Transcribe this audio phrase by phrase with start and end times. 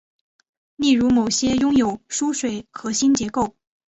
[0.77, 3.55] 例如某些拥有疏水核心结构。